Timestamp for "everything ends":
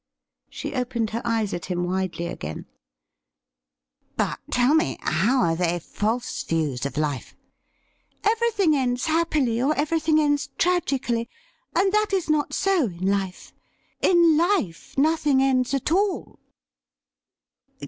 8.23-9.05, 9.75-10.49